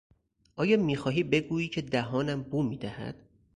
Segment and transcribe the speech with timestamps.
[0.55, 3.29] آیا میخواهی بگویی که دهانم بو میدهد؟